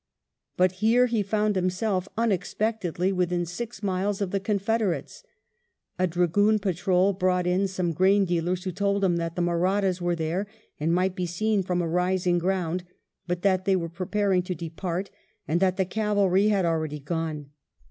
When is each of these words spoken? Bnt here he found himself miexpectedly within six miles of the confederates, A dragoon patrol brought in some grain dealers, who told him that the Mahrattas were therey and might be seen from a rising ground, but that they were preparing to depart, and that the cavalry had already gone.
Bnt 0.57 0.71
here 0.71 1.05
he 1.05 1.21
found 1.21 1.55
himself 1.55 2.07
miexpectedly 2.17 3.13
within 3.13 3.45
six 3.45 3.83
miles 3.83 4.19
of 4.19 4.31
the 4.31 4.39
confederates, 4.39 5.21
A 5.99 6.07
dragoon 6.07 6.57
patrol 6.57 7.13
brought 7.13 7.45
in 7.45 7.67
some 7.67 7.93
grain 7.93 8.25
dealers, 8.25 8.63
who 8.63 8.71
told 8.71 9.03
him 9.03 9.17
that 9.17 9.35
the 9.35 9.43
Mahrattas 9.43 10.01
were 10.01 10.15
therey 10.15 10.47
and 10.79 10.91
might 10.91 11.15
be 11.15 11.27
seen 11.27 11.61
from 11.61 11.83
a 11.83 11.87
rising 11.87 12.39
ground, 12.39 12.83
but 13.27 13.43
that 13.43 13.65
they 13.65 13.75
were 13.75 13.89
preparing 13.89 14.41
to 14.41 14.55
depart, 14.55 15.11
and 15.47 15.59
that 15.59 15.77
the 15.77 15.85
cavalry 15.85 16.47
had 16.47 16.65
already 16.65 16.99
gone. 16.99 17.51